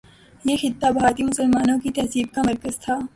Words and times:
یہ 0.45 0.55
خطہ 0.61 0.91
بھارتی 0.91 1.23
مسلمانوں 1.23 1.79
کی 1.79 1.89
تہذیب 1.89 2.27
کا 2.33 2.41
مرکز 2.45 2.79
تھا۔ 2.79 2.97